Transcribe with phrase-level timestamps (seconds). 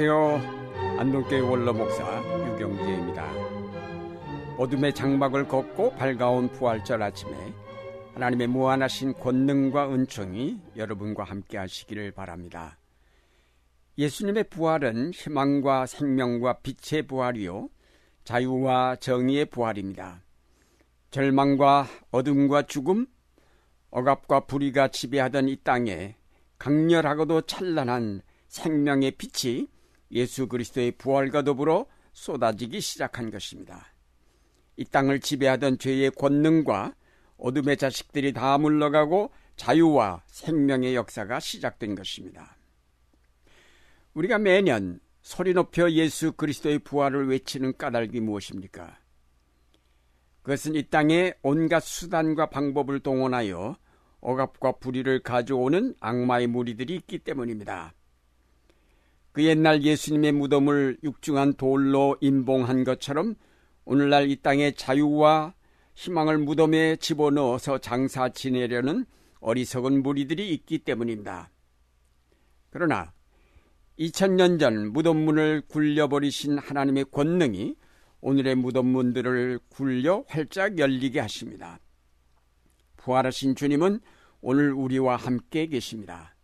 [0.00, 1.00] 안녕하세요.
[1.00, 2.04] 안동교회 원로 목사
[2.52, 3.32] 유경재입니다.
[4.56, 7.34] 어둠의 장막을 걷고 밝아온 부활절 아침에
[8.14, 12.78] 하나님의 무한하신 권능과 은총이 여러분과 함께 하시기를 바랍니다.
[13.98, 17.68] 예수님의 부활은 희망과 생명과 빛의 부활이요.
[18.22, 20.22] 자유와 정의의 부활입니다.
[21.10, 23.06] 절망과 어둠과 죽음,
[23.90, 26.14] 억압과 불의가 지배하던 이 땅에
[26.58, 29.66] 강렬하고도 찬란한 생명의 빛이
[30.10, 33.92] 예수 그리스도의 부활과 더불어 쏟아지기 시작한 것입니다.
[34.76, 36.94] 이 땅을 지배하던 죄의 권능과
[37.36, 42.56] 어둠의 자식들이 다 물러가고 자유와 생명의 역사가 시작된 것입니다.
[44.14, 48.98] 우리가 매년 소리 높여 예수 그리스도의 부활을 외치는 까닭이 무엇입니까?
[50.42, 53.76] 그것은 이 땅에 온갖 수단과 방법을 동원하여
[54.20, 57.92] 억압과 불의를 가져오는 악마의 무리들이 있기 때문입니다.
[59.32, 63.34] 그 옛날 예수님의 무덤을 육중한 돌로 임봉한 것처럼
[63.84, 65.54] 오늘날 이 땅의 자유와
[65.94, 69.04] 희망을 무덤에 집어넣어서 장사 지내려는
[69.40, 71.50] 어리석은 무리들이 있기 때문입니다.
[72.70, 73.12] 그러나
[73.98, 77.76] 2000년 전 무덤문을 굴려버리신 하나님의 권능이
[78.20, 81.80] 오늘의 무덤문들을 굴려 활짝 열리게 하십니다.
[82.96, 84.00] 부활하신 주님은
[84.40, 86.34] 오늘 우리와 함께 계십니다.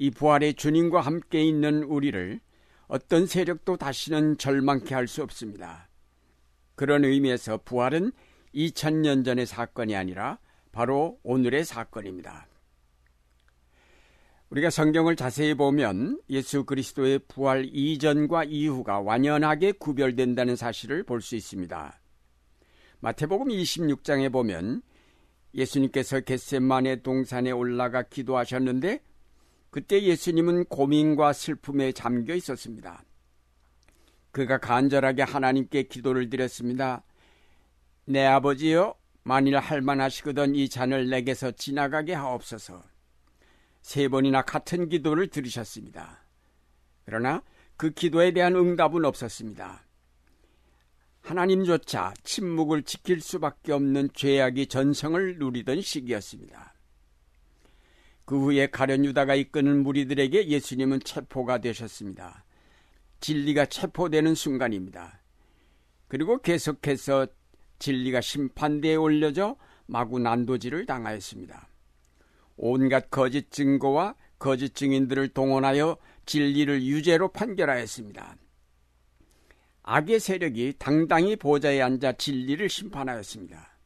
[0.00, 2.40] 이 부활의 주님과 함께 있는 우리를
[2.88, 5.90] 어떤 세력도 다시는 절망케 할 수 없습니다.
[6.74, 8.10] 그런 의미에서 부활은
[8.54, 10.38] 2000년 전의 사건이 아니라
[10.72, 12.48] 바로 오늘의 사건입니다.
[14.48, 22.00] 우리가 성경을 자세히 보면 예수 그리스도의 부활 이전과 이후가 완연하게 구별된다는 사실을 볼 수 있습니다.
[23.00, 24.80] 마태복음 26장에 보면
[25.54, 29.02] 예수님께서 겟셋만의 동산에 올라가 기도하셨는데
[29.70, 33.04] 그때 예수님은 고민과 슬픔에 잠겨 있었습니다.
[34.32, 37.04] 그가 간절하게 하나님께 기도를 드렸습니다.
[38.04, 42.82] 내 아버지여, 만일 할만하시거든 이 잔을 내게서 지나가게 하옵소서.
[43.80, 46.24] 세 번이나 같은 기도를 들으셨습니다.
[47.04, 47.42] 그러나
[47.76, 49.86] 그 기도에 대한 응답은 없었습니다.
[51.22, 56.74] 하나님조차 침묵을 지킬 수밖에 없는 죄악이 전성을 누리던 시기였습니다.
[58.30, 62.44] 그 후에 가련 유다가 이끄는 무리들에게 예수님은 체포가 되셨습니다.
[63.18, 65.20] 진리가 체포되는 순간입니다.
[66.06, 67.26] 그리고 계속해서
[67.80, 71.68] 진리가 심판대에 올려져 마구 난도질을 당하였습니다.
[72.56, 78.36] 온갖 거짓 증거와 거짓 증인들을 동원하여 진리를 유죄로 판결하였습니다.
[79.82, 83.79] 악의 세력이 당당히 보좌에 앉아 진리를 심판하였습니다.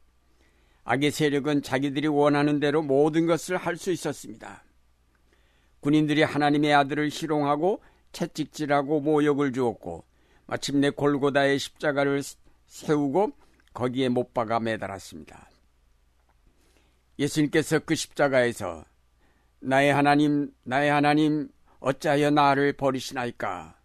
[0.85, 4.65] 악의 세력은 자기들이 원하는 대로 모든 것을 할 수 있었습니다.
[5.81, 10.05] 군인들이 하나님의 아들을 희롱하고 채찍질하고 모욕을 주었고
[10.47, 12.23] 마침내 골고다의 십자가를
[12.67, 13.33] 세우고
[13.73, 15.51] 거기에 못 박아 매달았습니다.
[17.19, 18.85] 예수님께서 그 십자가에서
[19.61, 21.49] 나의 하나님, 나의 하나님,
[21.81, 23.79] 어찌하여 나를 버리시나이까?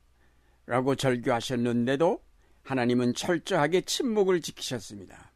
[0.65, 2.21] 라고 절규하셨는데도
[2.63, 5.28] 하나님은 철저하게 침묵을 지키셨습니다.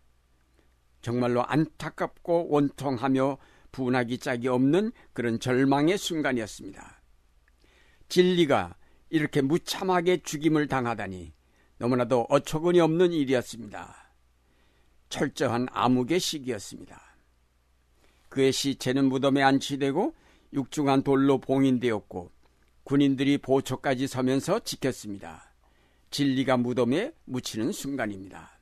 [1.04, 3.38] 정말로 안타깝고 원통하며
[3.74, 7.02] 분하기 짝이 없는 그런 절망의 순간이었습니다.
[8.08, 8.76] 진리가
[9.10, 11.34] 이렇게 무참하게 죽임을 당하다니
[11.78, 14.14] 너무나도 어처구니 없는 일이었습니다.
[15.10, 17.02] 철저한 암흑의 시기였습니다.
[18.30, 20.16] 그의 시체는 무덤에 안치되고
[20.54, 22.32] 육중한 돌로 봉인되었고
[22.86, 25.54] 군인들이 보초까지 서면서 지켰습니다.
[26.12, 28.53] 진리가 무덤에 묻히는 순간입니다.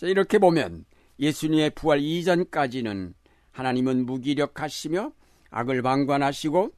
[0.00, 0.86] 자, 이렇게 보면
[1.18, 3.12] 예수님의 부활 이전까지는
[3.50, 5.12] 하나님은 무기력하시며
[5.50, 6.70] 악을 방관하시고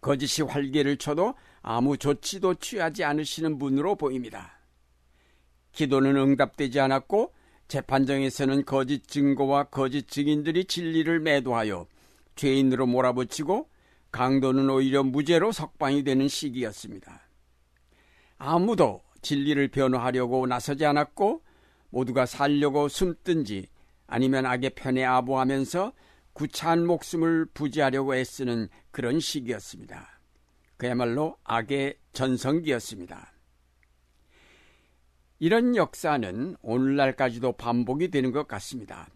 [0.00, 4.58] 거짓이 활개를 쳐도 아무 조치도 취하지 않으시는 분으로 보입니다.
[5.72, 7.34] 기도는 응답되지 않았고
[7.68, 11.86] 재판정에서는 거짓 증거와 거짓 증인들이 진리를 매도하여
[12.36, 13.68] 죄인으로 몰아붙이고
[14.12, 17.20] 강도는 오히려 무죄로 석방이 되는 시기였습니다.
[18.38, 21.42] 아무도 진리를 변호하려고 나서지 않았고
[21.92, 23.68] 모두가 살려고 숨든지
[24.06, 25.92] 아니면 악의 편에 아부하면서
[26.32, 30.18] 구차한 목숨을 부지하려고 애쓰는 그런 시기였습니다.
[30.78, 33.32] 그야말로 악의 전성기였습니다.
[35.38, 39.08] 이런 역사는 오늘날까지도 반복이 되는 것 같습니다.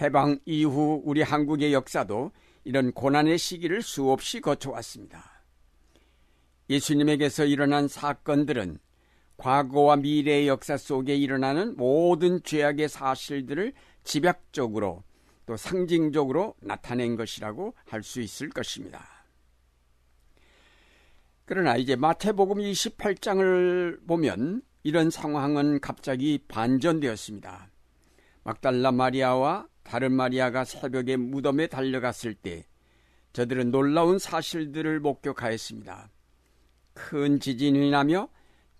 [0.00, 2.30] 해방 이후 우리 한국의 역사도
[2.64, 5.42] 이런 고난의 시기를 수없이 거쳐왔습니다.
[6.70, 8.78] 예수님에게서 일어난 사건들은
[9.42, 13.72] 과거와 미래의 역사 속에 일어나는 모든 죄악의 사실들을
[14.04, 15.02] 집약적으로
[15.46, 19.04] 또 상징적으로 나타낸 것이라고 할 수 있을 것입니다.
[21.44, 27.68] 그러나 이제 마태복음 28장을 보면 이런 상황은 갑자기 반전되었습니다.
[28.44, 32.64] 막달라 마리아와 다른 마리아가 새벽에 무덤에 달려갔을 때
[33.32, 36.10] 저들은 놀라운 사실들을 목격하였습니다.
[36.94, 38.28] 큰 지진이 나며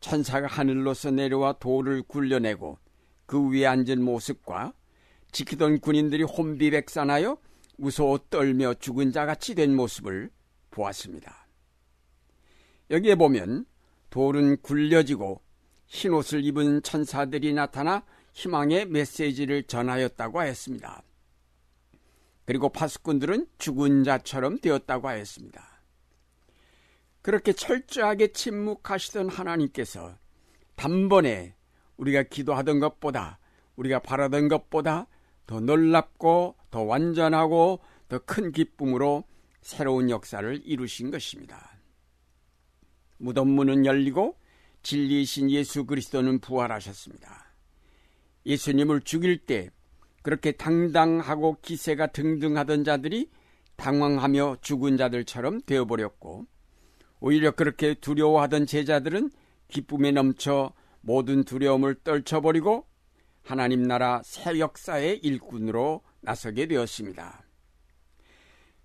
[0.03, 2.79] 천사가 하늘로서 내려와 돌을 굴려내고
[3.25, 4.75] 그 위에 앉은 모습과
[5.31, 7.39] 지키던 군인들이 혼비백산하여
[7.79, 10.31] 무서워 떨며 죽은 자같이 된 모습을
[10.71, 11.47] 보았습니다.
[12.91, 13.65] 여기에 보면
[14.11, 15.41] 돌은 굴려지고
[15.87, 21.03] 흰옷을 입은 천사들이 나타나 희망의 메시지를 전하였다고 하였습니다.
[22.45, 25.72] 그리고 파수꾼들은 죽은 자처럼 되었다고 하였습니다.
[27.23, 30.17] 그렇게 철저하게 침묵하시던 하나님께서
[30.75, 31.55] 단번에
[31.97, 33.39] 우리가 기도하던 것보다
[33.77, 35.07] 우리가 바라던 것보다
[35.47, 39.25] 더 놀랍고 더 완전하고 더 큰 기쁨으로
[39.63, 41.79] 새로운 역사를 이루신 것입니다.
[43.17, 44.37] 무덤 문은 열리고
[44.83, 47.55] 진리이신 예수 그리스도는 부활하셨습니다.
[48.45, 49.71] 예수님을 죽일 때
[50.23, 53.31] 그렇게 당당하고 기세가 등등하던 자들이
[53.77, 56.47] 당황하며 죽은 자들처럼 되어버렸고
[57.25, 59.31] 오히려 그렇게 두려워하던 제자들은
[59.69, 60.73] 기쁨에 넘쳐
[61.03, 62.85] 모든 두려움을 떨쳐버리고
[63.45, 67.45] 하나님 나라 새 역사의 일꾼으로 나서게 되었습니다.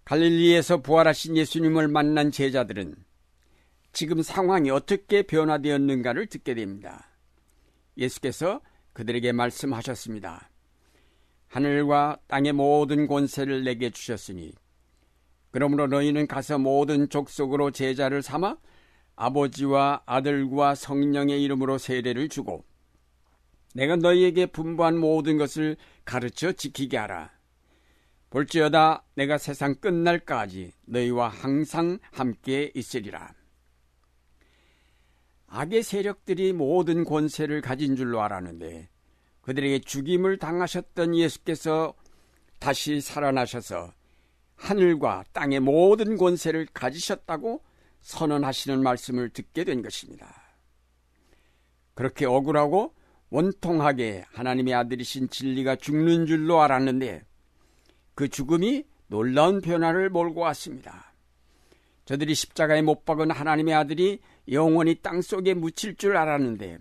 [0.06, 2.96] 갈릴리에서 부활하신 예수님을 만난 제자들은
[3.92, 7.10] 지금 상황이 어떻게 변화되었는가를 듣게 됩니다.
[7.98, 8.62] 예수께서
[8.94, 10.52] 그들에게 말씀하셨습니다.
[11.48, 14.54] 하늘과 땅의 모든 권세를 내게 주셨으니
[15.58, 18.58] 그러므로 너희는 가서 모든 족속으로 제자를 삼아
[19.16, 22.64] 아버지와 아들과 성령의 이름으로 세례를 주고
[23.74, 25.76] 내가 너희에게 분부한 모든 것을
[26.06, 27.32] 가르쳐 지키게 하라.
[28.30, 33.34] 볼지어다 내가 세상 끝날까지 너희와 항상 함께 있으리라.
[35.48, 38.90] 악의 세력들이 모든 권세를 가진 줄로 알았는데
[39.42, 41.96] 그들에게 죽임을 당하셨던 예수께서
[42.60, 43.97] 다시 살아나셔서
[44.58, 47.64] 하늘과 땅의 모든 권세를 가지셨다고
[48.02, 50.42] 선언하시는 말씀을 듣게 된 것입니다.
[51.94, 52.94] 그렇게 억울하고
[53.30, 57.24] 원통하게 하나님의 아들이신 진리가 죽는 줄로 알았는데
[58.16, 61.14] 그 죽음이 놀라운 변화를 몰고 왔습니다.
[62.06, 66.78] 저들이 십자가에 못 박은 하나님의 아들이 영원히 땅 속에 묻힐 줄 알았는데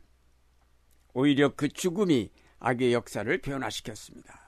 [1.15, 4.46] 오히려 그 죽음이 악의 역사를 변화시켰습니다.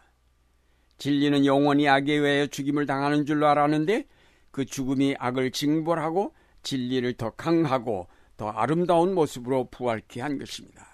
[0.98, 4.06] 진리는 영원히 악에 의하여 죽임을 당하는 줄로 알았는데
[4.50, 10.86] 그 죽음이 악을 징벌하고 진리를 더 강하고 더 아름다운 모습으로 부활케 한 것입니다.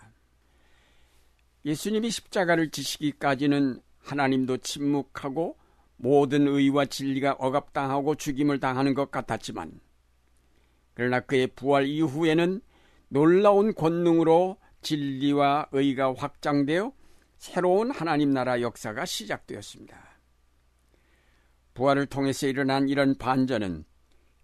[1.65, 5.57] 예수님이 십자가를 지시기까지는 하나님도 침묵하고
[5.97, 9.81] 모든 의와 진리가 억압당하고 죽임을 당하는 것 같았지만
[10.93, 12.61] 그러나 그의 부활 이후에는
[13.09, 16.93] 놀라운 권능으로 진리와 의가 확장되어
[17.45, 20.19] 새로운 하나님 나라 역사가 시작되었습니다.
[21.75, 23.85] 부활을 통해서 일어난 이런 반전은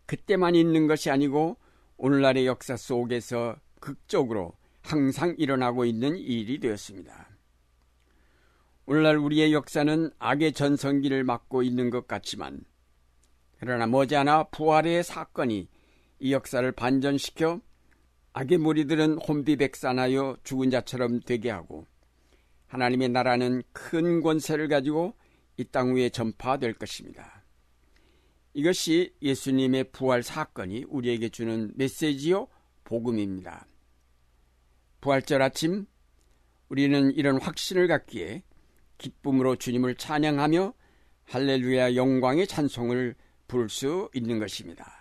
[0.05, 1.57] 그때만 있는 것이 아니고
[1.97, 4.53] 오늘날의 역사 속에서 극적으로
[4.83, 7.31] 항상 일어나고 있는 일이 되었습니다.
[8.85, 12.61] 오늘날 우리의 역사는 악의 전성기를 맞고 있는 것 같지만
[13.61, 15.71] 그러나 머지않아 부활의 사건이
[16.19, 17.63] 이 역사를 반전시켜
[18.35, 21.87] 악의 무리들은 혼비백산하여 죽은 자처럼 되게 하고
[22.71, 25.15] 하나님의 나라는 큰 권세를 가지고
[25.57, 27.45] 이 땅 위에 전파될 것입니다.
[28.55, 32.49] 이것이 예수님의 부활 사건이 우리에게 주는 메시지요
[32.85, 33.67] 복음입니다.
[35.01, 35.87] 부활절 아침
[36.69, 38.43] 우리는 이런 확신을 갖기에
[38.99, 40.73] 기쁨으로 주님을 찬양하며
[41.25, 43.17] 할렐루야 영광의 찬송을
[43.49, 44.93] 부를 수 있는 것입니다.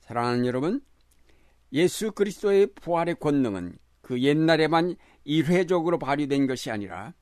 [0.00, 0.82] 사랑하는 여러분,
[1.72, 7.14] 예수 그리스도의 부활의 권능은 그 옛날에만 일회적으로 발휘된 것이 아니라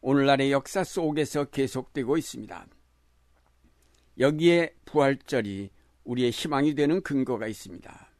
[0.00, 2.66] 오늘날의 역사 속에서 계속되고 있습니다.
[4.18, 5.70] 여기에 부활절이
[6.04, 8.10] 우리의 희망이 되는 근거가 있습니다.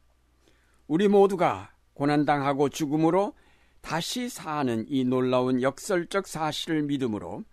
[0.87, 3.33] 우리 모두가 고난당하고 죽음으로
[3.81, 7.43] 다시 사는 이 놀라운 역설적 사실을 믿음으로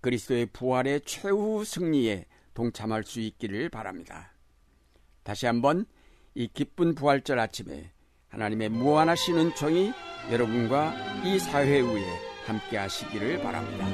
[0.00, 4.32] 그리스도의 부활의 최후 승리에 동참할 수 있기를 바랍니다.
[5.22, 5.86] 다시 한번
[6.34, 7.92] 이 기쁜 부활절 아침에
[8.32, 9.92] 하나님의 무한하신 은총이
[10.30, 12.04] 여러분과 이 사회 위에
[12.46, 13.86] 함께 하시기를 바랍니다.